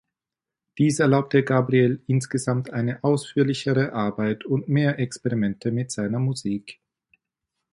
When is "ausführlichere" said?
3.03-3.93